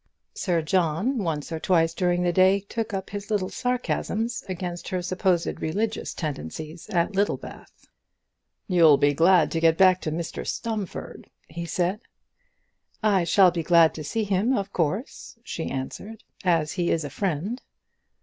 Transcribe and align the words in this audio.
Sir 0.33 0.63
John, 0.63 1.19
once 1.19 1.51
or 1.51 1.59
twice 1.59 1.93
during 1.93 2.23
the 2.23 2.33
day, 2.33 2.61
took 2.61 2.91
up 2.91 3.11
his 3.11 3.29
little 3.29 3.51
sarcasms 3.51 4.43
against 4.49 4.87
her 4.87 4.99
supposed 5.03 5.61
religious 5.61 6.15
tendencies 6.15 6.89
at 6.89 7.15
Littlebath. 7.15 7.87
"You'll 8.67 8.97
be 8.97 9.13
glad 9.13 9.51
to 9.51 9.59
get 9.59 9.77
back 9.77 10.01
to 10.01 10.11
Mr 10.11 10.43
Stumfold," 10.43 11.27
he 11.49 11.67
said. 11.67 11.99
"I 13.03 13.25
shall 13.25 13.51
be 13.51 13.61
glad 13.61 13.93
to 13.93 14.03
see 14.03 14.23
him, 14.23 14.57
of 14.57 14.73
course," 14.73 15.37
she 15.43 15.69
answered, 15.69 16.23
"as 16.43 16.71
he 16.71 16.89
is 16.89 17.03
a 17.03 17.11
friend." 17.11 17.61